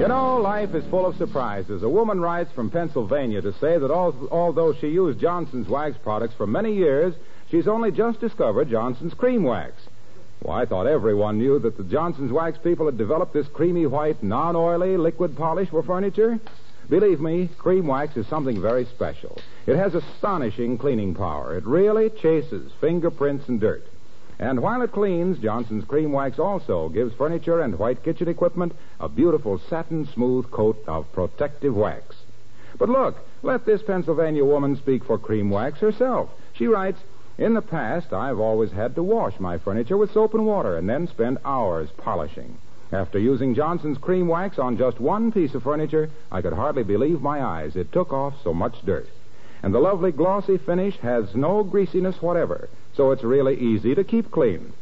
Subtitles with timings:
[0.00, 1.82] You know, life is full of surprises.
[1.82, 6.32] A woman writes from Pennsylvania to say that al- although she used Johnson's wax products
[6.38, 7.12] for many years,
[7.50, 9.74] she's only just discovered Johnson's cream wax.
[10.42, 14.22] Well, I thought everyone knew that the Johnson's wax people had developed this creamy white,
[14.22, 16.40] non oily liquid polish for furniture.
[16.88, 19.36] Believe me, cream wax is something very special.
[19.66, 21.58] It has astonishing cleaning power.
[21.58, 23.84] It really chases fingerprints and dirt.
[24.40, 29.06] And while it cleans, Johnson's Cream Wax also gives furniture and white kitchen equipment a
[29.06, 32.16] beautiful satin smooth coat of protective wax.
[32.78, 36.30] But look, let this Pennsylvania woman speak for Cream Wax herself.
[36.54, 36.98] She writes,
[37.36, 40.88] In the past, I've always had to wash my furniture with soap and water and
[40.88, 42.56] then spend hours polishing.
[42.92, 47.20] After using Johnson's Cream Wax on just one piece of furniture, I could hardly believe
[47.20, 47.76] my eyes.
[47.76, 49.06] It took off so much dirt.
[49.62, 54.30] And the lovely glossy finish has no greasiness whatever, so it's really easy to keep
[54.30, 54.72] clean.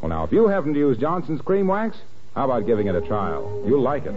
[0.00, 1.96] Well, now, if you haven't used Johnson's Cream Wax,
[2.34, 3.64] how about giving it a trial?
[3.66, 4.14] You'll like it.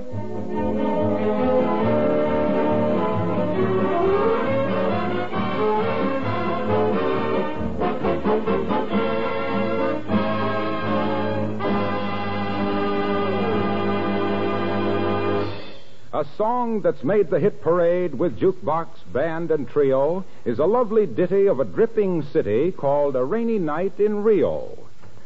[16.17, 21.05] A song that's made the hit parade with jukebox, band, and trio is a lovely
[21.05, 24.79] ditty of a dripping city called A Rainy Night in Rio.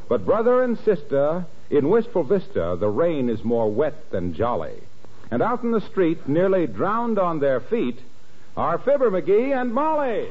[0.09, 4.83] But, brother and sister, in Wistful Vista, the rain is more wet than jolly.
[5.31, 7.99] And out in the street, nearly drowned on their feet,
[8.57, 10.27] are Fibber McGee and Molly.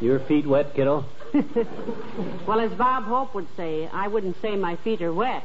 [0.00, 1.04] Your feet wet, kiddo?
[2.46, 5.44] Well, as Bob Hope would say, I wouldn't say my feet are wet.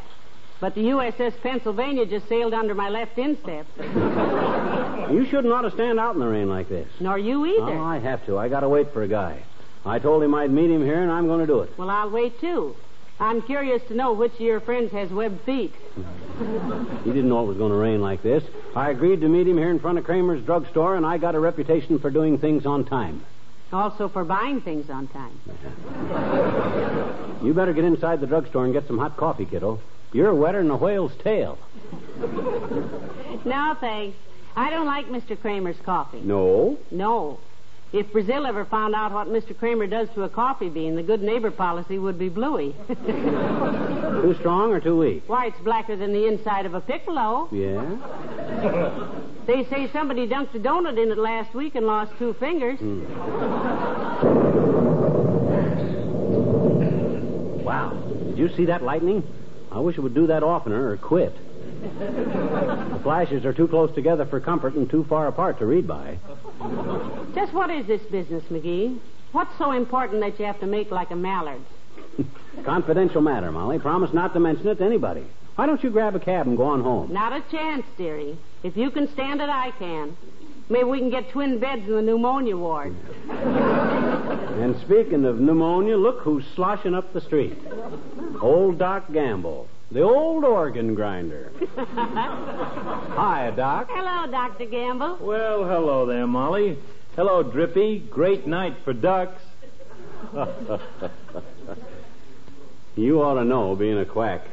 [0.59, 3.67] But the USS Pennsylvania just sailed under my left instep.
[5.05, 6.87] You shouldn't ought to stand out in the rain like this.
[6.99, 7.77] Nor you either.
[7.77, 8.39] Oh, I have to.
[8.39, 9.43] I got to wait for a guy.
[9.85, 11.77] I told him I'd meet him here, and I'm going to do it.
[11.77, 12.75] Well, I'll wait too.
[13.19, 15.75] I'm curious to know which of your friends has webbed feet.
[17.03, 18.43] He didn't know it was going to rain like this.
[18.75, 21.39] I agreed to meet him here in front of Kramer's drugstore, and I got a
[21.39, 23.23] reputation for doing things on time.
[23.71, 25.39] Also for buying things on time.
[27.43, 29.79] You better get inside the drugstore and get some hot coffee, kiddo.
[30.13, 31.57] You're wetter than a whale's tail.
[33.43, 34.17] No, thanks.
[34.55, 35.39] I don't like Mr.
[35.39, 36.21] Kramer's coffee.
[36.21, 36.77] No?
[36.89, 37.39] No.
[37.95, 39.57] If Brazil ever found out what Mr.
[39.57, 42.75] Kramer does to a coffee bean, the good neighbor policy would be bluey.
[42.89, 45.23] Too strong or too weak?
[45.27, 47.47] Why, it's blacker than the inside of a piccolo.
[47.53, 49.21] Yeah?
[49.45, 52.79] They say somebody dunked a donut in it last week and lost two fingers.
[52.79, 53.03] Hmm.
[57.63, 57.91] Wow.
[57.91, 59.21] Did you see that lightning?
[59.71, 61.35] I wish it would do that oftener or quit.
[61.85, 66.17] The flashes are too close together for comfort and too far apart to read by.
[67.33, 68.99] Just what is this business, McGee?
[69.31, 71.61] What's so important that you have to make like a mallard?
[72.65, 73.79] Confidential matter, Molly.
[73.79, 75.25] Promise not to mention it to anybody.
[75.55, 77.13] Why don't you grab a cab and go on home?
[77.13, 78.37] Not a chance, dearie.
[78.63, 80.17] If you can stand it, I can.
[80.69, 82.95] Maybe we can get twin beds in the pneumonia ward.
[84.55, 87.57] And speaking of pneumonia, look who's sloshing up the street.
[88.41, 91.53] Old Doc Gamble, the old organ grinder.
[91.77, 93.87] Hi, Doc.
[93.89, 94.65] Hello, Dr.
[94.65, 95.17] Gamble.
[95.21, 96.77] Well, hello there, Molly.
[97.15, 97.99] Hello, Drippy.
[97.99, 99.41] Great night for ducks.
[102.97, 104.47] You ought to know, being a quack.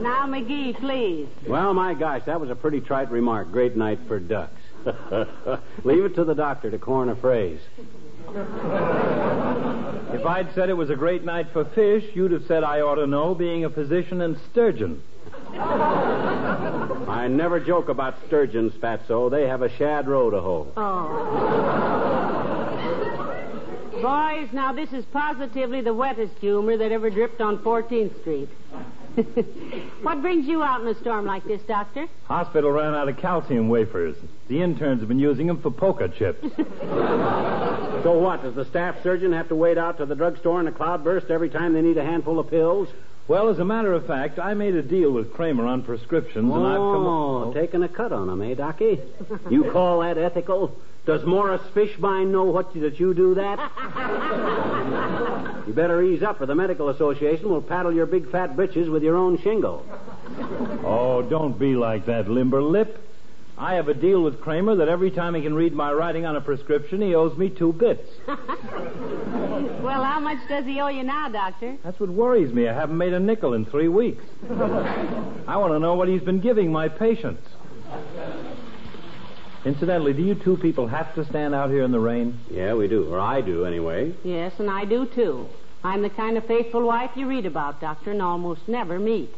[0.00, 1.28] Now, McGee, please.
[1.46, 3.52] Well, my gosh, that was a pretty trite remark.
[3.52, 4.62] Great night for ducks.
[5.84, 7.60] Leave it to the doctor to coin a phrase.
[10.12, 12.96] If I'd said it was a great night for fish, you'd have said I ought
[12.96, 15.02] to know, being a physician and sturgeon.
[15.52, 19.30] I never joke about sturgeons, Fatso.
[19.30, 20.72] They have a shad row to hoe.
[20.76, 21.90] Oh.
[24.02, 28.48] Boys, now this is positively the wettest humor that ever dripped on 14th Street.
[30.02, 32.06] what brings you out in a storm like this, Doctor?
[32.24, 34.16] Hospital ran out of calcium wafers.
[34.48, 36.46] The interns have been using them for poker chips.
[38.02, 38.42] So what?
[38.42, 41.50] Does the staff surgeon have to wait out to the drugstore in a cloudburst every
[41.50, 42.88] time they need a handful of pills?
[43.28, 46.66] Well, as a matter of fact, I made a deal with Kramer on prescriptions, and
[46.66, 47.06] I've come.
[47.06, 49.00] Oh, taking a cut on him, eh, Docky?
[49.50, 50.74] You call that ethical?
[51.06, 53.58] Does Morris Fishbein know what that you do that?
[55.66, 59.02] you better ease up, or the medical association will paddle your big fat britches with
[59.02, 59.84] your own shingle.
[60.84, 62.98] Oh, don't be like that, limber lip.
[63.56, 66.34] I have a deal with Kramer that every time he can read my writing on
[66.34, 68.08] a prescription, he owes me two bits.
[69.82, 71.76] Well, how much does he owe you now, Doctor?
[71.82, 72.68] That's what worries me.
[72.68, 74.22] I haven't made a nickel in three weeks.
[74.50, 77.46] I want to know what he's been giving my patients.
[79.64, 82.38] Incidentally, do you two people have to stand out here in the rain?
[82.50, 83.12] Yeah, we do.
[83.12, 84.14] Or I do, anyway.
[84.24, 85.48] Yes, and I do, too.
[85.84, 89.30] I'm the kind of faithful wife you read about, Doctor, and almost never meet.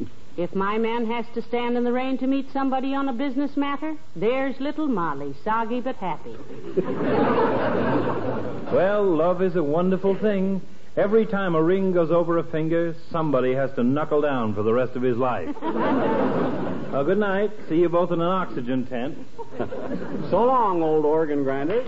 [0.36, 3.56] If my man has to stand in the rain to meet somebody on a business
[3.58, 6.36] matter, there's little Molly, soggy but happy.
[8.72, 10.62] Well, love is a wonderful thing.
[11.00, 14.74] Every time a ring goes over a finger, somebody has to knuckle down for the
[14.74, 15.48] rest of his life.
[15.62, 17.52] well, good night.
[17.70, 19.16] See you both in an oxygen tent.
[20.28, 21.80] So long, old organ grinder.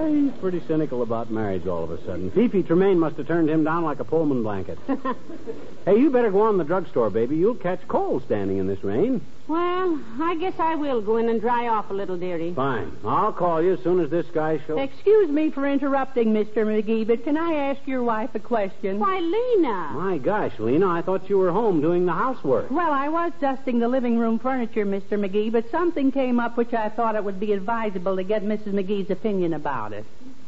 [0.00, 2.30] Yeah, he's pretty cynical about marriage all of a sudden.
[2.30, 4.78] Fifi Tremaine must have turned him down like a Pullman blanket.
[5.84, 7.36] hey, you better go on the drugstore, baby.
[7.36, 9.20] You'll catch cold standing in this rain.
[9.50, 12.54] Well, I guess I will go in and dry off a little, dearie.
[12.54, 12.96] Fine.
[13.04, 14.78] I'll call you as soon as this guy shows.
[14.78, 16.58] Excuse me for interrupting, Mr.
[16.58, 19.00] McGee, but can I ask your wife a question?
[19.00, 19.90] Why, Lena.
[19.92, 22.70] My gosh, Lena, I thought you were home doing the housework.
[22.70, 25.18] Well, I was dusting the living room furniture, Mr.
[25.18, 28.68] McGee, but something came up which I thought it would be advisable to get Mrs.
[28.68, 30.04] McGee's opinion about it.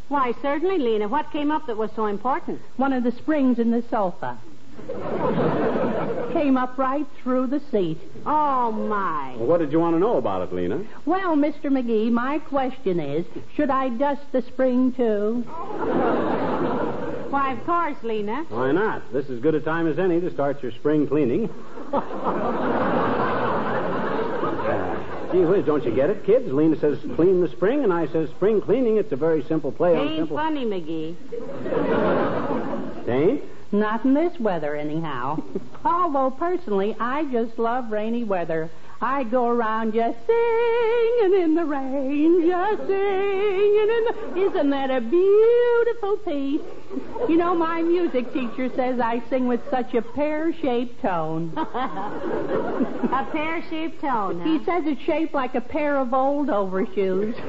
[0.06, 1.08] Why, certainly, Lena.
[1.08, 2.60] What came up that was so important?
[2.76, 4.38] One of the springs in the sofa
[6.32, 7.98] came up right through the seat.
[8.26, 9.34] Oh, my.
[9.36, 10.82] Well, what did you want to know about it, Lena?
[11.04, 11.64] Well, Mr.
[11.64, 15.42] McGee, my question is, should I dust the spring too?
[17.30, 18.44] Why, of course, Lena.
[18.48, 19.12] Why not?
[19.12, 21.48] This is as good a time as any to start your spring cleaning.
[25.32, 26.52] Gee whiz, don't you get it, kids?
[26.52, 28.98] Lena says clean the spring, and I says spring cleaning.
[28.98, 30.36] It's a very simple play on Ain't simple.
[30.36, 31.16] funny, McGee.
[33.08, 33.42] Ain't?
[33.72, 35.42] Not in this weather, anyhow.
[35.84, 38.70] Although, personally, I just love rainy weather.
[39.02, 44.14] I go around just singing in the rain, just singing in the...
[44.48, 46.60] Isn't that a beautiful piece?
[47.28, 51.52] You know, my music teacher says I sing with such a pear-shaped tone.
[53.12, 54.44] A pear-shaped tone, huh?
[54.44, 57.34] He says it's shaped like a pair of old overshoes.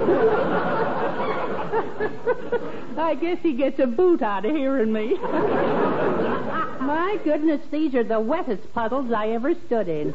[2.97, 5.17] I guess he gets a boot out of hearing me.
[6.85, 10.13] My goodness, these are the wettest puddles I ever stood in.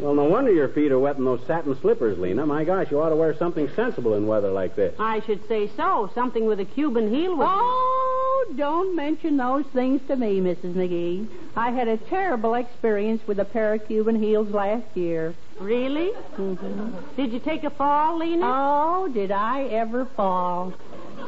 [0.00, 2.44] Well, no wonder your feet are wet in those satin slippers, Lena.
[2.46, 4.94] My gosh, you ought to wear something sensible in weather like this.
[4.98, 6.10] I should say so.
[6.14, 7.46] Something with a Cuban heel would...
[7.48, 10.74] Oh, don't mention those things to me, Mrs.
[10.74, 11.28] McGee.
[11.56, 15.34] I had a terrible experience with a pair of Cuban heels last year.
[15.60, 16.10] Really?
[16.36, 17.14] Mm-hmm.
[17.16, 18.44] Did you take a fall, Lena?
[18.44, 20.72] Oh, did I ever fall?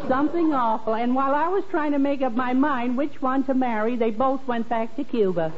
[0.08, 0.94] Something awful.
[0.94, 4.10] And while I was trying to make up my mind which one to marry, they
[4.10, 5.52] both went back to Cuba.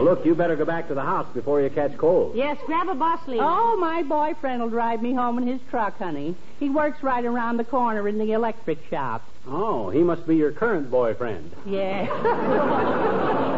[0.00, 2.34] Well, look, you better go back to the house before you catch cold.
[2.34, 3.42] Yes, grab a bus, Lena.
[3.44, 6.34] Oh, my boyfriend will drive me home in his truck, honey.
[6.58, 9.22] He works right around the corner in the electric shop.
[9.46, 11.54] Oh, he must be your current boyfriend.
[11.66, 13.48] Yeah.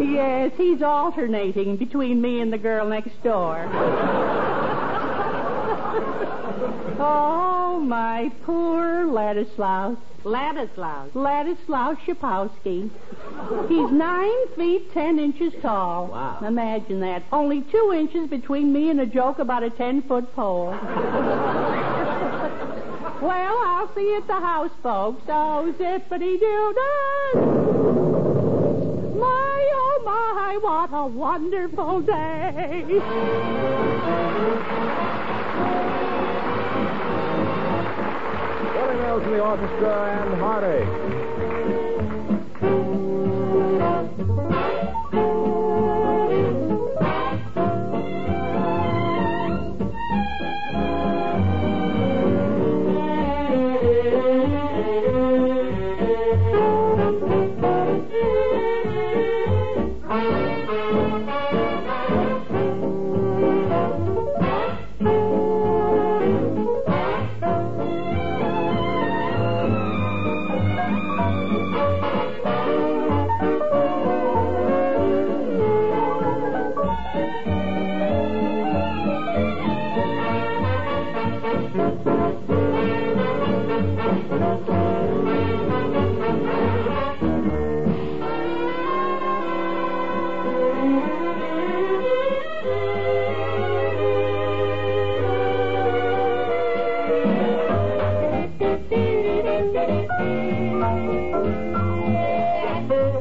[0.00, 3.68] yes, he's alternating between me and the girl next door.
[6.98, 9.96] oh, my poor Ladislaus.
[10.24, 11.12] Ladislaus.
[11.12, 12.90] Ladislaus Shapowski.
[13.68, 16.06] He's nine feet ten inches tall.
[16.06, 16.38] Wow.
[16.46, 17.24] Imagine that.
[17.30, 20.72] Only two inches between me and a joke about a ten foot pole.
[23.24, 25.22] Well, I'll see you at the house, folks.
[25.28, 26.74] Oh, zippity doo
[29.18, 32.84] My, oh, my, what a wonderful day.
[38.74, 41.14] Willie Mills and the orchestra and Heartache.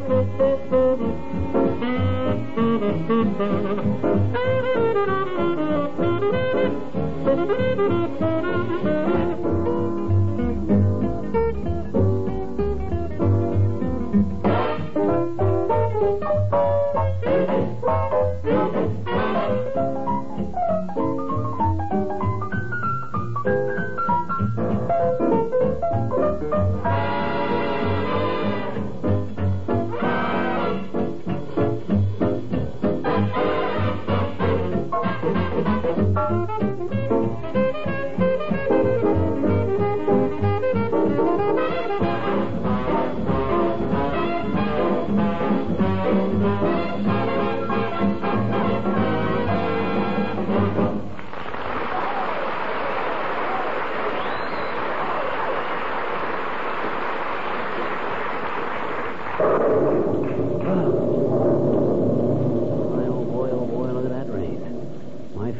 [0.05, 0.33] Boy,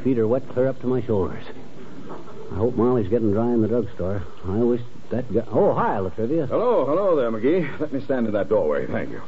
[0.03, 1.43] feet are wet clear up to my shoulders.
[2.51, 4.21] I hope Molly's getting dry in the drugstore.
[4.45, 5.43] I wish that guy.
[5.51, 6.47] Oh, hi, Latrivia.
[6.47, 7.79] Hello, hello there, McGee.
[7.79, 8.85] Let me stand in that doorway.
[8.85, 9.19] Thank you.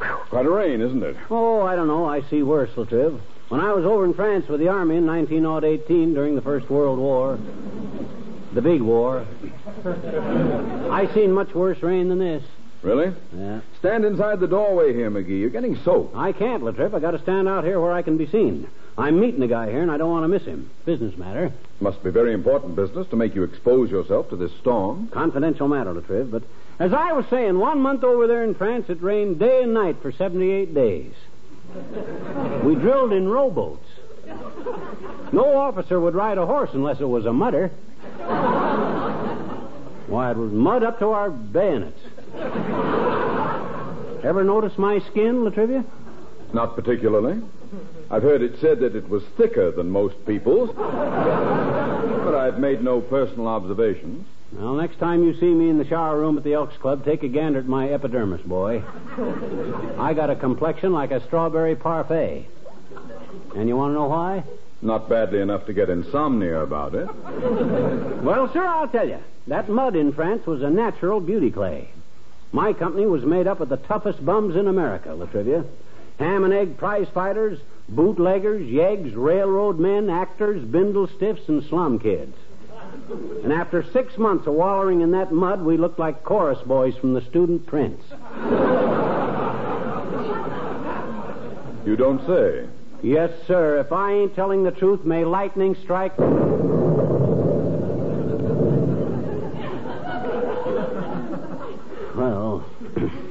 [0.00, 1.16] Whew, Quite a rain, isn't it?
[1.30, 2.06] Oh, I don't know.
[2.06, 3.20] I see worse, Latriv.
[3.48, 6.98] When I was over in France with the Army in 1918 during the First World
[6.98, 7.38] War,
[8.54, 9.26] the big war,
[10.90, 12.42] I seen much worse rain than this.
[12.82, 13.12] Really?
[13.36, 13.60] Yeah.
[13.78, 15.40] Stand inside the doorway here, McGee.
[15.40, 16.16] You're getting soaked.
[16.16, 16.94] I can't, Latriv.
[16.94, 18.68] I got to stand out here where I can be seen.
[18.96, 20.70] I'm meeting a guy here, and I don't want to miss him.
[20.84, 21.52] Business matter.
[21.80, 25.08] Must be very important business to make you expose yourself to this storm.
[25.08, 26.30] Confidential matter, Latriv.
[26.30, 26.44] But
[26.78, 29.96] as I was saying, one month over there in France, it rained day and night
[30.00, 31.12] for 78 days.
[32.62, 33.86] We drilled in rowboats.
[35.32, 37.68] No officer would ride a horse unless it was a mudder.
[40.06, 42.00] Why, it was mud up to our bayonets.
[44.24, 45.84] Ever notice my skin, Latrivia?
[46.52, 47.42] Not particularly.
[48.10, 53.00] I've heard it said that it was thicker than most people's, but I've made no
[53.00, 54.26] personal observations.
[54.52, 57.24] Well, next time you see me in the shower room at the Elks Club, take
[57.24, 58.82] a gander at my epidermis, boy.
[59.98, 62.46] I got a complexion like a strawberry parfait.
[63.56, 64.44] And you want to know why?
[64.80, 67.08] Not badly enough to get insomnia about it.
[68.22, 69.18] Well, sir, I'll tell you.
[69.48, 71.88] That mud in France was a natural beauty clay.
[72.52, 75.64] My company was made up of the toughest bums in America, Latrivia.
[76.18, 82.36] Ham and egg prize fighters, bootleggers, yeggs, railroad men, actors, bindle stiffs, and slum kids.
[83.42, 87.14] And after six months of wallowing in that mud, we looked like chorus boys from
[87.14, 88.02] the student prince.
[91.84, 92.66] You don't say.
[93.02, 93.78] Yes, sir.
[93.78, 96.16] If I ain't telling the truth, may lightning strike.
[102.16, 102.64] Well,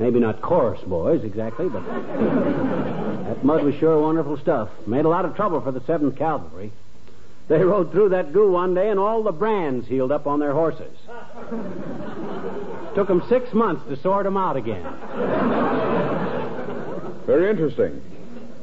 [0.00, 4.68] maybe not chorus boys exactly, but that mud was sure wonderful stuff.
[4.86, 6.72] Made a lot of trouble for the 7th Cavalry.
[7.48, 10.52] They rode through that goo one day, and all the brands healed up on their
[10.52, 10.96] horses.
[12.94, 14.84] Took them six months to sort them out again.
[17.26, 18.00] Very interesting.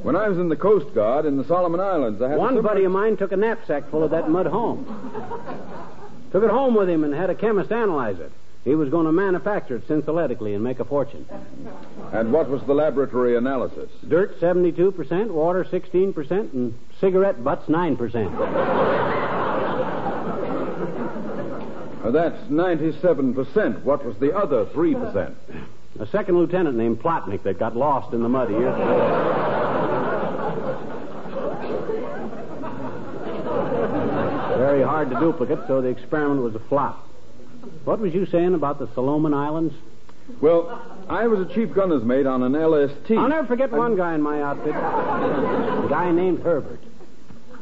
[0.02, 2.84] When I was in the Coast Guard in the Solomon Islands, I had One buddy
[2.84, 4.86] of mine took a knapsack full of that mud home.
[6.32, 8.32] Took it home with him and had a chemist analyze it.
[8.68, 11.24] He was going to manufacture it synthetically and make a fortune.
[12.12, 13.90] And what was the laboratory analysis?
[14.06, 18.26] Dirt 72%, water 16%, and cigarette butts 9%.
[22.04, 23.84] Uh, that's 97%.
[23.84, 25.34] What was the other 3%?
[26.00, 28.76] A second lieutenant named Plotnik that got lost in the mud years
[34.58, 37.07] Very hard to duplicate, so the experiment was a flop.
[37.84, 39.74] What was you saying about the Solomon Islands?
[40.40, 43.10] Well, I was a chief gunner's mate on an LST.
[43.12, 44.74] I'll never forget one guy in my outfit.
[44.74, 46.80] A guy named Herbert.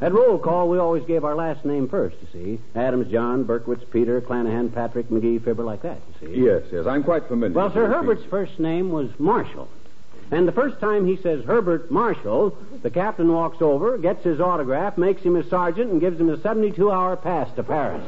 [0.01, 2.61] At roll call, we always gave our last name first, you see.
[2.75, 6.41] Adams, John, Berkowitz, Peter, Clanahan, Patrick, McGee, Fibber, like that, you see.
[6.45, 7.55] Yes, yes, I'm quite familiar.
[7.55, 8.31] Well, Sir Herbert's things.
[8.31, 9.69] first name was Marshall.
[10.31, 14.99] And the first time he says Herbert Marshall, the captain walks over, gets his autograph,
[14.99, 18.03] makes him a sergeant, and gives him a 72 hour pass to Paris.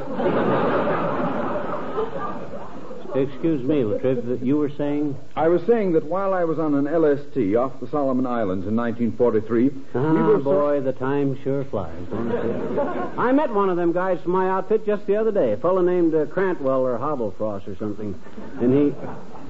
[3.15, 5.17] Excuse me, Latriv, that you were saying?
[5.35, 8.77] I was saying that while I was on an LST off the Solomon Islands in
[8.77, 10.39] 1943, Ah, we were.
[10.39, 12.79] boy, the time sure flies, don't it?
[13.19, 15.81] I met one of them guys from my outfit just the other day, a fellow
[15.81, 18.15] named uh, Crantwell or Hobblefrost or something.
[18.61, 18.95] And he.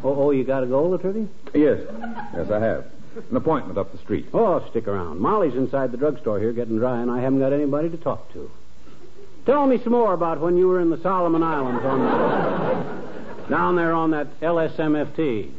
[0.05, 1.27] Oh, oh you got to go, Latriv?
[1.53, 1.81] Yes,
[2.35, 2.87] yes, I have.
[3.31, 4.29] An appointment up the street.
[4.33, 5.19] Oh, stick around.
[5.19, 8.49] Molly's inside the drugstore here getting dry, and I haven't got anybody to talk to.
[9.49, 13.77] Tell me some more about when you were in the Solomon Islands on the, down
[13.77, 15.53] there on that LSMFT.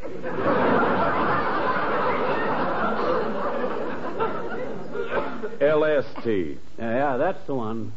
[5.60, 6.26] LST.
[6.28, 7.92] Yeah, yeah, that's the one.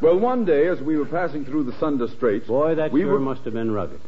[0.00, 3.12] Well, one day as we were passing through the Sunda Straits, Boy, that we sure
[3.12, 3.20] were.
[3.20, 4.00] must have been rugged.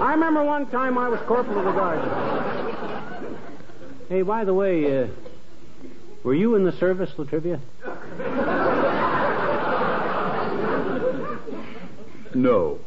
[0.00, 3.28] I remember one time I was corporal of the guard.
[4.08, 5.06] Hey, by the way, uh,
[6.24, 7.60] were you in the service, Latrivia?
[12.34, 12.78] No.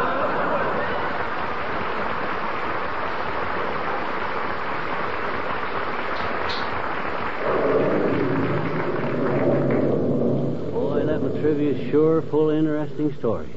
[10.70, 13.50] Boy, that Latrivia's sure full of interesting stories.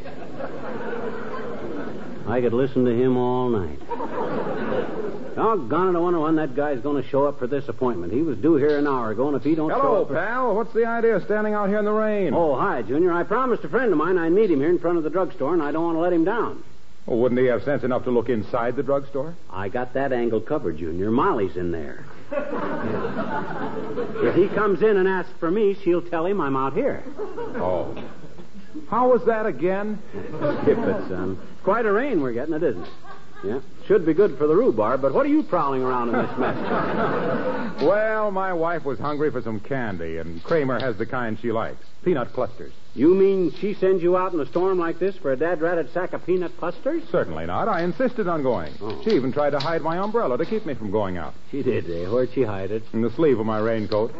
[2.27, 3.79] I could listen to him all night.
[5.35, 8.13] Doggone it, I wonder when that guy's going to show up for this appointment.
[8.13, 10.07] He was due here an hour ago, and if he don't show Hello, up...
[10.07, 10.55] for- pal.
[10.55, 12.33] What's the idea of standing out here in the rain?
[12.33, 13.11] Oh, hi, Junior.
[13.11, 15.53] I promised a friend of mine I'd meet him here in front of the drugstore,
[15.53, 16.63] and I don't want to let him down.
[17.05, 19.35] Well, wouldn't he have sense enough to look inside the drugstore?
[19.51, 21.11] I got that angle covered, Junior.
[21.11, 22.05] Molly's in there.
[22.31, 27.03] if he comes in and asks for me, she'll tell him I'm out here.
[27.57, 27.95] Oh.
[28.89, 29.99] How was that again?
[30.11, 31.37] Skip it, son.
[31.63, 32.89] Quite a rain we're getting, it isn't it?
[33.43, 33.59] Yeah.
[33.87, 37.51] Should be good for the rhubarb, but what are you prowling around in this mess?
[37.75, 41.85] Well, my wife was hungry for some candy, and Kramer has the kind she likes
[42.05, 42.71] peanut clusters.
[42.93, 46.13] You mean she sends you out in a storm like this for a dad-ratted sack
[46.13, 47.03] of peanut clusters?
[47.11, 47.67] Certainly not.
[47.67, 48.73] I insisted on going.
[48.79, 49.01] Oh.
[49.03, 51.33] She even tried to hide my umbrella to keep me from going out.
[51.51, 52.07] She did, eh?
[52.07, 52.83] Where'd she hide it?
[52.93, 54.13] In the sleeve of my raincoat.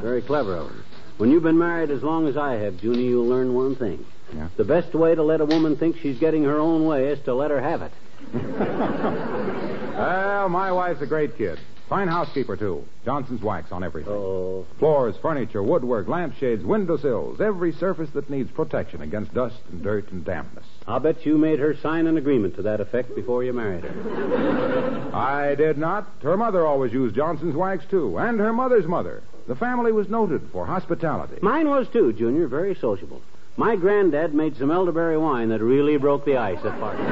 [0.00, 0.84] Very clever of her.
[1.20, 4.06] When you've been married as long as I have, Junie, you'll learn one thing.
[4.34, 4.48] Yeah?
[4.56, 7.34] The best way to let a woman think she's getting her own way is to
[7.34, 7.92] let her have it.
[10.00, 11.58] Well, my wife's a great kid.
[11.90, 12.84] Fine housekeeper, too.
[13.04, 14.14] Johnson's wax on everything.
[14.14, 14.64] Oh.
[14.78, 20.24] Floors, furniture, woodwork, lampshades, windowsills, every surface that needs protection against dust and dirt and
[20.24, 20.64] dampness.
[20.86, 25.10] I'll bet you made her sign an agreement to that effect before you married her.
[25.14, 26.08] I did not.
[26.22, 29.22] Her mother always used Johnson's wax, too, and her mother's mother.
[29.46, 31.36] The family was noted for hospitality.
[31.42, 32.46] Mine was, too, Junior.
[32.46, 33.20] Very sociable.
[33.56, 37.06] My granddad made some elderberry wine that really broke the ice at parties.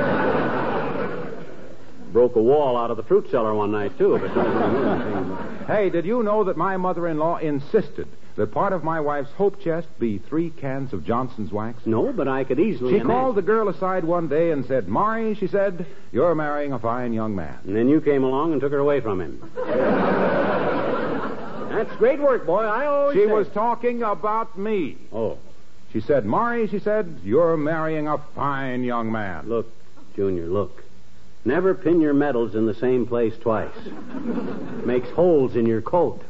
[2.13, 4.19] broke a wall out of the fruit cellar one night, too.
[4.19, 4.31] But
[5.67, 9.89] Hey, did you know that my mother-in-law insisted that part of my wife's hope chest
[9.99, 11.85] be three cans of Johnson's wax?
[11.85, 12.93] no, but I could easily.
[12.93, 13.11] She imagine.
[13.11, 17.13] called the girl aside one day and said, Mari, she said, you're marrying a fine
[17.13, 17.59] young man.
[17.67, 19.43] And then you came along and took her away from him.
[21.85, 22.63] That's great work, boy.
[22.65, 23.17] I always.
[23.17, 24.97] She say- was talking about me.
[25.13, 25.39] Oh,
[25.93, 29.49] She said, Mari, she said, you're marrying a fine young man.
[29.49, 29.67] look,
[30.17, 30.83] Junior, look.
[31.45, 33.75] Never pin your medals in the same place twice.
[34.85, 36.21] Makes holes in your coat.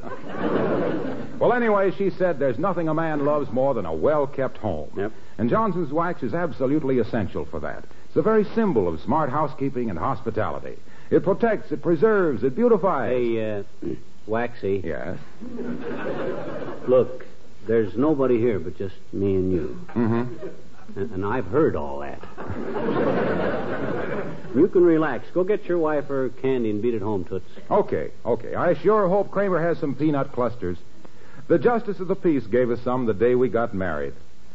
[1.40, 4.90] Well, anyway, she said there's nothing a man loves more than a well-kept home.
[4.96, 5.12] Yep.
[5.38, 7.84] And Johnson's wax is absolutely essential for that.
[8.06, 10.76] It's the very symbol of smart housekeeping and hospitality.
[11.11, 13.11] It protects, it preserves, it beautifies.
[13.11, 13.62] Hey, uh,
[14.28, 14.82] Waxy.
[14.84, 15.18] Yes.
[16.86, 17.24] Look,
[17.66, 19.80] there's nobody here but just me and you.
[19.88, 20.46] Mm-hmm.
[20.96, 22.20] And, and I've heard all that.
[24.54, 25.28] you can relax.
[25.32, 27.48] Go get your wife her candy and beat it home, Toots.
[27.70, 28.54] Okay, okay.
[28.54, 30.78] I sure hope Kramer has some peanut clusters.
[31.48, 34.14] The Justice of the Peace gave us some the day we got married.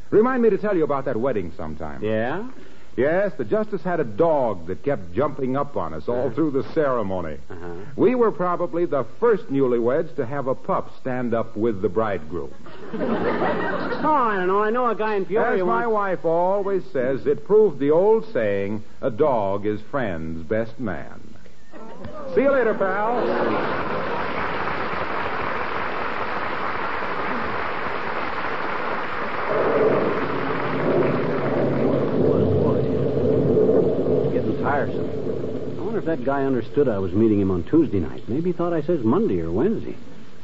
[0.10, 2.04] Remind me to tell you about that wedding sometime.
[2.04, 2.48] Yeah?
[2.96, 6.64] Yes, the Justice had a dog that kept jumping up on us all through the
[6.74, 7.38] ceremony.
[7.50, 7.74] Uh-huh.
[7.96, 12.54] We were probably the first newlyweds to have a pup stand up with the bridegroom.
[12.94, 14.62] Oh, I don't know.
[14.62, 18.32] I know a guy in Peoria As my wife always says, it proved the old
[18.32, 21.20] saying, a dog is friend's best man.
[22.36, 23.24] See you later, pal.
[34.34, 35.10] Getting tiresome.
[35.78, 38.30] I wonder if that guy understood I was meeting him on Tuesday night.
[38.30, 39.96] Maybe he thought I says Monday or Wednesday.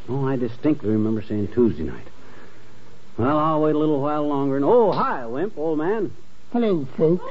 [0.07, 2.07] Oh, I distinctly remember saying Tuesday night.
[3.19, 4.55] Well, I'll wait a little while longer.
[4.55, 6.11] And oh, hi, Wimp, old man.
[6.51, 7.23] Hello, folks.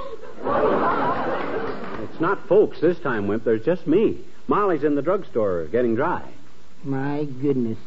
[2.05, 3.43] It's not folks this time, Wimp.
[3.43, 4.21] There's just me.
[4.47, 6.23] Molly's in the drugstore getting dry.
[6.85, 7.79] My goodness.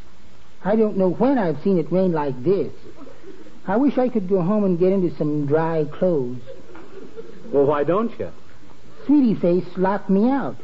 [0.66, 2.74] I don't know when I've seen it rain like this.
[3.66, 6.42] I wish I could go home and get into some dry clothes.
[7.54, 8.34] Well, why don't you?
[9.06, 10.56] Sweetie Face locked me out.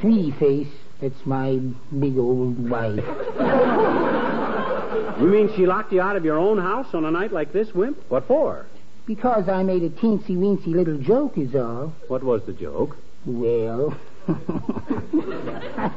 [0.00, 0.68] Sweetie Face,
[1.00, 1.58] that's my
[1.98, 3.04] big old wife.
[5.20, 7.74] You mean she locked you out of your own house on a night like this,
[7.74, 7.98] Wimp?
[8.08, 8.66] What for?
[9.06, 11.92] Because I made a teensy weensy little joke, is all.
[12.08, 12.96] What was the joke?
[13.26, 13.94] Well,
[14.28, 14.32] I,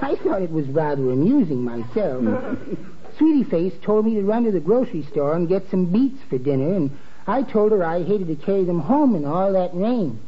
[0.00, 2.22] I thought it was rather amusing myself.
[3.18, 6.38] Sweetie Face told me to run to the grocery store and get some beets for
[6.38, 6.96] dinner, and
[7.28, 10.18] I told her I hated to carry them home in all that rain.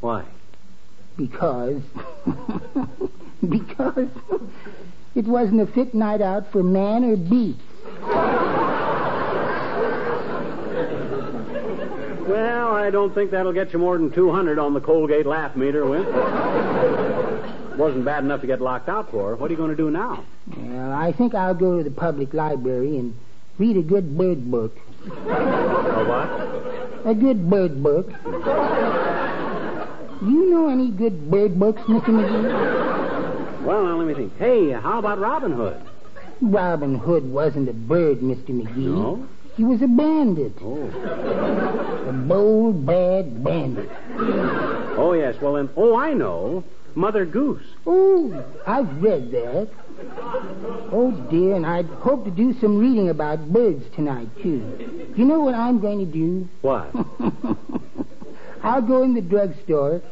[0.00, 0.24] Why?
[1.16, 1.82] Because.
[3.48, 4.08] because
[5.16, 7.58] it wasn't a fit night out for man or beast.
[12.28, 15.84] Well, I don't think that'll get you more than 200 on the Colgate laugh meter,
[15.86, 16.06] Wimp.
[17.76, 19.34] Wasn't bad enough to get locked out for.
[19.34, 20.24] What are you going to do now?
[20.56, 23.18] Well, I think I'll go to the public library and
[23.58, 24.76] read a good bird book.
[25.10, 27.10] A what?
[27.10, 28.08] A good bird book.
[30.20, 32.08] Do you know any good bird books, Mr.
[32.08, 33.64] McGee?
[33.64, 34.36] Well, now let me think.
[34.38, 35.80] Hey, how about Robin Hood?
[36.40, 38.50] Robin Hood wasn't a bird, Mr.
[38.50, 38.76] McGee.
[38.76, 39.26] No?
[39.56, 40.52] He was a bandit.
[40.62, 40.88] Oh.
[42.08, 43.90] A bold, bad bandit.
[44.96, 45.34] Oh, yes.
[45.40, 45.68] Well, then.
[45.76, 46.62] Oh, I know.
[46.94, 47.64] Mother Goose.
[47.86, 49.68] Oh, I've read that.
[50.92, 54.60] Oh, dear, and I'd hope to do some reading about birds tonight, too.
[55.14, 56.48] Do you know what I'm going to do?
[56.62, 56.90] What?
[58.62, 60.02] I'll go in the drugstore,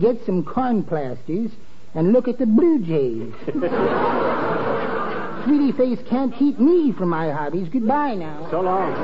[0.00, 1.50] get some corn plasters,
[1.94, 3.32] and look at the blue jays.
[5.44, 7.68] Sweetie Face can't keep me from my hobbies.
[7.68, 8.48] Goodbye now.
[8.50, 8.94] so long.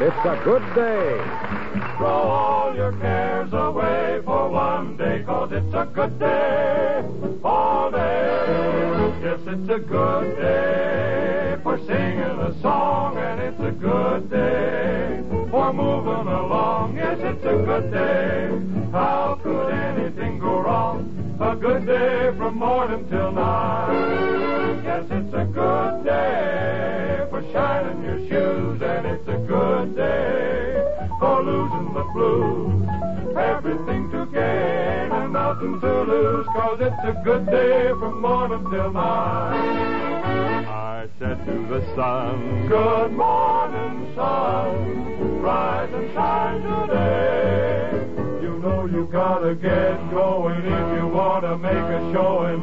[0.00, 1.96] And it's a good day.
[1.96, 7.04] Throw all your cares away for one day, cause it's a good day
[7.42, 9.14] all day.
[9.22, 15.72] Yes, it's a good day for singing a song, and it's a good day for
[15.72, 16.96] moving along.
[16.96, 18.90] Yes, it's a good day.
[18.92, 21.17] How could anything go wrong?
[21.40, 24.82] A good day from morning till night.
[24.84, 30.82] Yes, it's a good day for shining your shoes, and it's a good day
[31.20, 32.88] for losing the blues.
[33.36, 38.92] Everything to gain and nothing to lose, cause it's a good day from morning till
[38.92, 40.66] night.
[40.66, 45.40] I said to the sun, Good morning, sun.
[45.40, 48.17] Rise and shine today.
[48.58, 52.60] You know you gotta get going if you wanna make a showing.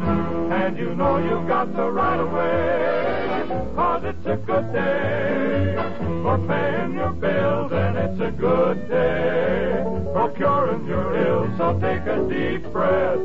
[0.52, 3.72] And you know you got the right of way.
[3.76, 5.74] Cause it's a good day
[6.22, 11.58] for paying your bills, and it's a good day for curing your ills.
[11.58, 13.18] So take a deep breath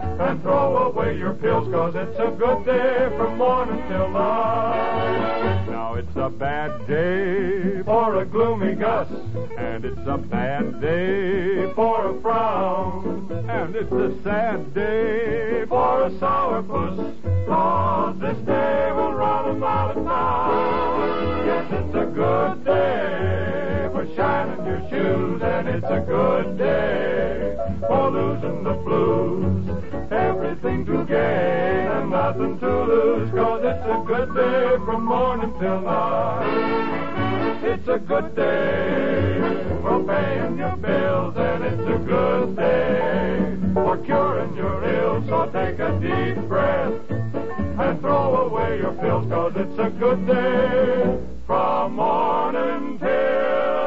[0.00, 5.57] and throw away your pills, cause it's a good day from morning till night.
[5.78, 9.12] Now it's a bad day for a gloomy gust,
[9.56, 16.18] and it's a bad day for a frown, and it's a sad day for a
[16.18, 16.98] sour puss,
[17.46, 21.46] cause this day will run him out of town.
[21.46, 27.57] Yes, it's a good day for shining your shoes, and it's a good day
[27.98, 29.66] for losing the blues.
[30.12, 35.80] Everything to gain and nothing to lose, cause it's a good day from morning till
[35.80, 37.58] night.
[37.64, 39.40] It's a good day
[39.82, 45.24] for paying your bills, and it's a good day for curing your ills.
[45.28, 51.18] So take a deep breath and throw away your pills, cause it's a good day
[51.48, 53.77] from morning till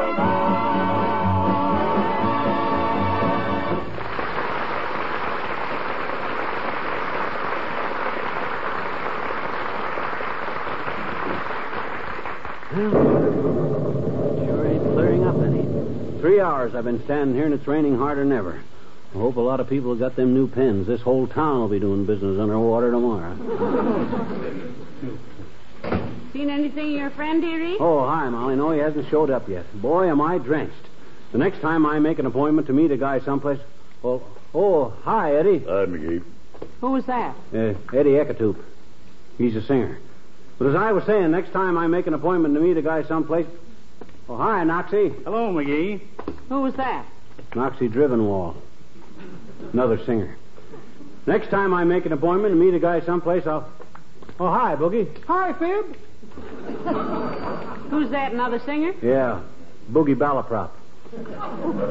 [12.89, 15.61] Sure ain't clearing up any.
[16.19, 18.59] Three hours I've been standing here and it's raining harder than ever.
[19.13, 20.87] I hope a lot of people have got them new pens.
[20.87, 23.35] This whole town will be doing business underwater tomorrow.
[26.33, 27.77] Seen anything of your friend, dearie?
[27.79, 28.55] Oh, hi, Molly.
[28.55, 29.65] No, he hasn't showed up yet.
[29.79, 30.87] Boy, am I drenched.
[31.33, 33.59] The next time I make an appointment to meet a guy someplace.
[34.03, 34.23] Oh,
[34.55, 35.59] oh, hi, Eddie.
[35.59, 36.23] Hi, McGee.
[36.79, 37.35] Who was that?
[37.53, 38.57] Uh, Eddie Ekatoop.
[39.37, 39.99] He's a singer.
[40.61, 43.01] But as I was saying, next time I make an appointment to meet a guy
[43.07, 43.47] someplace.
[44.29, 45.11] Oh, hi, Noxie.
[45.23, 45.99] Hello, McGee.
[46.49, 47.03] Who was that?
[47.53, 48.55] Noxie Drivenwall.
[49.73, 50.37] Another singer.
[51.25, 53.67] Next time I make an appointment to meet a guy someplace, I'll.
[54.39, 55.09] Oh, hi, Boogie.
[55.25, 55.95] Hi, Fib.
[57.89, 58.31] Who's that?
[58.31, 58.93] Another singer?
[59.01, 59.41] Yeah,
[59.91, 60.69] Boogie Balaprop.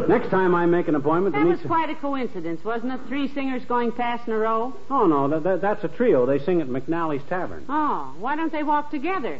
[0.08, 1.58] Next time I make an appointment to That meet.
[1.58, 3.00] was quite a coincidence, wasn't it?
[3.06, 4.74] Three singers going past in a row.
[4.90, 6.24] Oh, no, that, that, that's a trio.
[6.24, 7.66] They sing at McNally's Tavern.
[7.68, 9.38] Oh, why don't they walk together?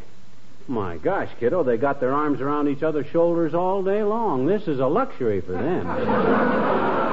[0.67, 4.45] My gosh, kiddo, they got their arms around each other's shoulders all day long.
[4.45, 5.87] This is a luxury for them.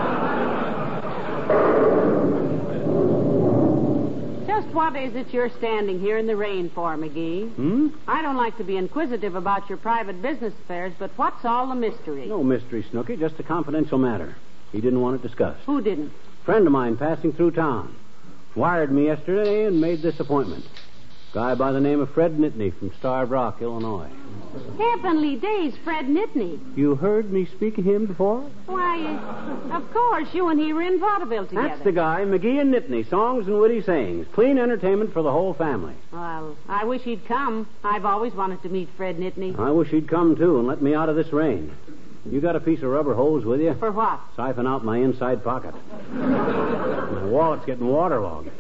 [4.47, 7.53] Just what is it you're standing here in the rain for, McGee?
[7.57, 7.89] hmm?
[8.07, 11.75] I don't like to be inquisitive about your private business affairs, but what's all the
[11.75, 12.27] mystery?
[12.27, 14.37] No mystery, Snooky, just a confidential matter.
[14.71, 15.65] He didn't want it discussed.
[15.67, 16.13] Who didn't?
[16.45, 17.97] Friend of mine passing through town.
[18.55, 20.65] Wired me yesterday and made this appointment.
[21.33, 24.09] Guy by the name of Fred Nitney from Starved Rock, Illinois.
[24.79, 26.59] Heavenly days, Fred Nitney.
[26.75, 28.41] You heard me speak of him before?
[28.65, 31.69] Why, uh, of course, you and he were in vaudeville together.
[31.69, 33.09] That's the guy, McGee and Nitney.
[33.11, 34.27] Songs and witty sayings.
[34.33, 35.95] Clean entertainment for the whole family.
[36.13, 37.69] Well, I wish he'd come.
[37.85, 39.59] I've always wanted to meet Fred Nitney.
[39.59, 41.71] I wish he'd come, too, and let me out of this rain.
[42.25, 43.75] You got a piece of rubber hose with you?
[43.75, 44.19] For what?
[44.35, 45.75] Siphon out my inside pocket.
[46.13, 48.51] my wallet's getting waterlogged.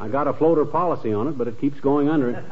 [0.00, 2.44] I got a floater policy on it, but it keeps going under it.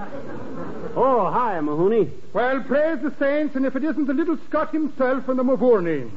[0.96, 2.10] Oh, hi, Mahoney.
[2.32, 6.10] Well, praise the saints, and if it isn't the little Scot himself and the Mavourney.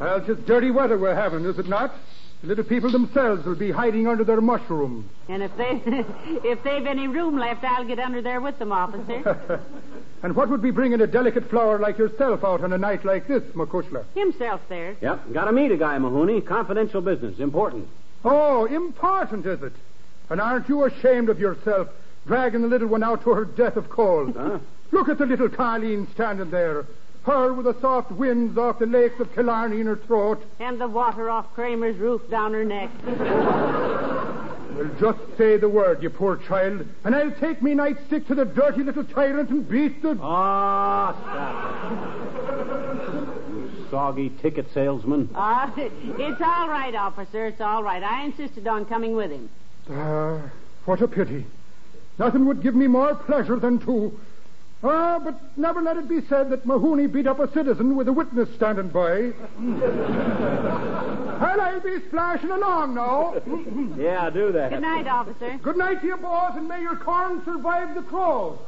[0.00, 1.94] Well, it's just dirty weather we're having, is it not?
[2.42, 5.08] The little people themselves will be hiding under their mushrooms.
[5.28, 5.80] And if they
[6.44, 9.62] if they've any room left, I'll get under there with them, officer.
[10.22, 13.28] and what would be bringing a delicate flower like yourself out on a night like
[13.28, 14.04] this, Macushla?
[14.14, 14.94] Himself there.
[15.00, 16.42] Yep, got to meet a guy, Mahoney.
[16.42, 17.38] Confidential business.
[17.38, 17.88] Important.
[18.24, 19.72] Oh, important, is it?
[20.30, 21.88] And aren't you ashamed of yourself,
[22.26, 24.34] dragging the little one out to her death of cold?
[24.36, 24.58] Huh?
[24.92, 26.86] Look at the little Colleen standing there.
[27.24, 30.44] Her with the soft winds off the lakes of Killarney in her throat.
[30.60, 32.90] And the water off Kramer's roof down her neck.
[34.74, 38.44] Well, just say the word, you poor child, and I'll take me nightstick to the
[38.44, 40.18] dirty little tyrant and beat the.
[40.20, 43.54] Ah, stop it.
[43.54, 45.28] You soggy ticket salesman.
[45.36, 47.46] Ah, it's all right, officer.
[47.46, 48.02] It's all right.
[48.02, 49.48] I insisted on coming with him.
[49.90, 50.50] Ah,
[50.84, 51.44] what a pity.
[52.18, 54.18] Nothing would give me more pleasure than to.
[54.82, 58.12] Ah, but never let it be said that Mahoney beat up a citizen with a
[58.12, 59.32] witness standing by.
[61.40, 63.34] well, I'll be splashing along now.
[63.98, 64.70] Yeah, do that.
[64.70, 65.58] Good night, officer.
[65.62, 68.58] Good night to you, boys, and may your corn survive the crows.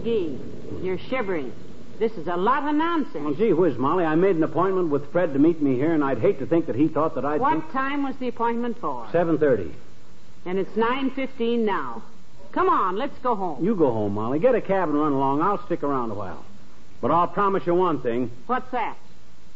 [0.00, 1.52] McGee, you're shivering.
[1.98, 3.24] This is a lot of nonsense.
[3.24, 6.02] Well, gee whiz, Molly, I made an appointment with Fred to meet me here, and
[6.02, 7.40] I'd hate to think that he thought that I'd...
[7.40, 9.06] What time was the appointment for?
[9.12, 9.72] 7.30.
[10.46, 12.02] And it's 9.15 now.
[12.52, 13.62] Come on, let's go home.
[13.62, 14.38] You go home, Molly.
[14.38, 15.42] Get a cab and run along.
[15.42, 16.44] I'll stick around a while.
[17.02, 18.30] But I'll promise you one thing.
[18.46, 18.96] What's that?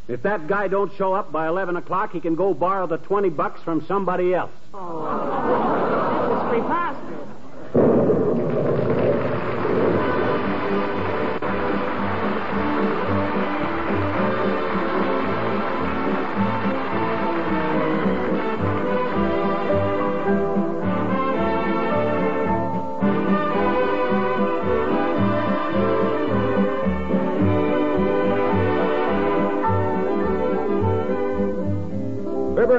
[0.07, 3.31] If that guy don't show up by 11 o'clock, he can go borrow the 20
[3.31, 4.53] bucks from somebody else.
[4.75, 5.74] Oh,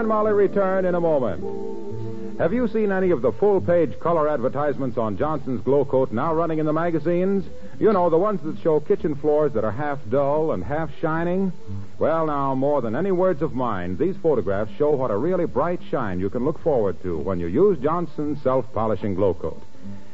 [0.06, 2.38] and Molly return in a moment.
[2.38, 6.60] Have you seen any of the full page color advertisements on Johnson's Glo-Coat now running
[6.60, 7.44] in the magazines?
[7.80, 11.52] You know, the ones that show kitchen floors that are half dull and half shining?
[11.98, 15.80] Well, now, more than any words of mine, these photographs show what a really bright
[15.89, 19.63] shine you can look forward to when you use Johnson's self polishing Glo-Coat.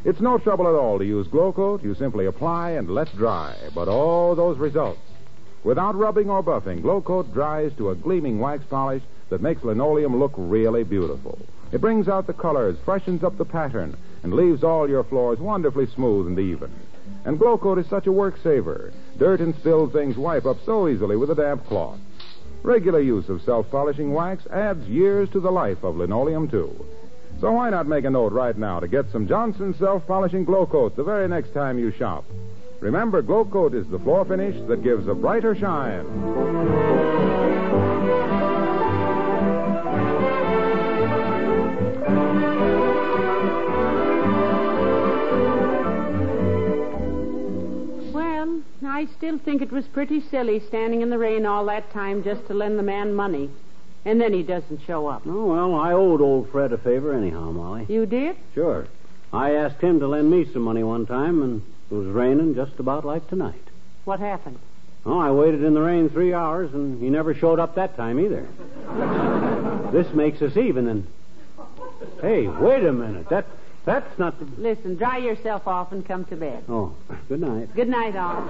[0.06, 1.84] It's no trouble at all to use Glo-Coat.
[1.84, 3.58] You simply apply and let dry.
[3.76, 5.02] But oh, those results.
[5.66, 10.34] Without rubbing or buffing, Glo-Coat dries to a gleaming wax polish that makes linoleum look
[10.36, 11.40] really beautiful.
[11.72, 15.88] It brings out the colors, freshens up the pattern, and leaves all your floors wonderfully
[15.88, 16.70] smooth and even.
[17.26, 18.94] And Glo-Coat is such a work saver.
[19.18, 21.98] Dirt and spilled things wipe up so easily with a damp cloth.
[22.62, 26.86] Regular use of self polishing wax adds years to the life of linoleum, too.
[27.40, 30.96] So why not make a note right now to get some Johnson self polishing Glo-Coat
[30.96, 32.26] the very next time you shop?
[32.82, 37.31] Remember, Glo-Coat is the floor finish that gives a brighter shine.
[49.02, 52.46] I still think it was pretty silly standing in the rain all that time just
[52.46, 53.50] to lend the man money.
[54.06, 55.24] And then he doesn't show up.
[55.26, 57.88] Oh, well, I owed old Fred a favor anyhow, Molly.
[57.90, 58.36] You did?
[58.54, 58.86] Sure.
[59.34, 62.78] I asked him to lend me some money one time, and it was raining just
[62.78, 63.64] about like tonight.
[64.06, 64.60] What happened?
[65.04, 68.20] Oh, I waited in the rain three hours, and he never showed up that time
[68.20, 68.48] either.
[69.92, 71.08] This makes us even, and.
[72.22, 73.28] Hey, wait a minute.
[73.28, 73.46] That
[73.86, 74.46] that's not the.
[74.62, 76.64] Listen, dry yourself off and come to bed.
[76.70, 76.94] Oh,
[77.28, 77.74] good night.
[77.76, 78.42] Good night, all.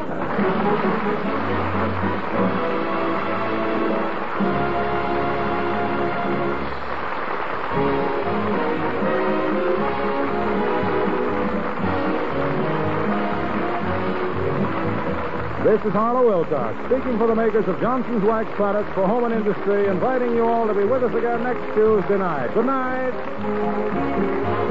[15.63, 19.33] This is Harlow Wilcox, speaking for the makers of Johnson's Wax Products for Home and
[19.33, 22.53] Industry, inviting you all to be with us again next Tuesday night.
[22.53, 24.70] Good night.